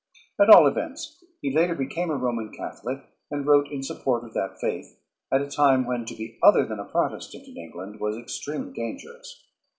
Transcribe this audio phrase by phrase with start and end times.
[0.39, 4.57] At all events, he later became a Roman Catholic and wrote in support of that
[4.59, 4.99] faith
[5.31, 9.43] at a time when to be other than a Protestant in England was extremely dangerous.